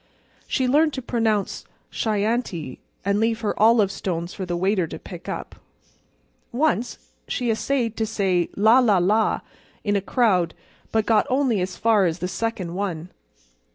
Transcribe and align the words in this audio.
She 0.47 0.67
learned 0.67 0.93
to 0.93 1.01
pronounce 1.03 1.63
Chianti, 1.91 2.79
and 3.05 3.19
leave 3.19 3.41
her 3.41 3.53
olive 3.59 3.91
stones 3.91 4.33
for 4.33 4.47
the 4.47 4.57
waiter 4.57 4.87
to 4.87 4.97
pick 4.97 5.29
up. 5.29 5.57
Once 6.51 7.11
she 7.27 7.51
essayed 7.51 7.95
to 7.97 8.07
say 8.07 8.49
la, 8.57 8.79
la, 8.79 8.97
la! 8.97 9.41
in 9.83 9.95
a 9.95 10.01
crowd 10.01 10.55
but 10.91 11.05
got 11.05 11.27
only 11.29 11.61
as 11.61 11.77
far 11.77 12.05
as 12.07 12.17
the 12.17 12.27
second 12.27 12.73
one. 12.73 13.09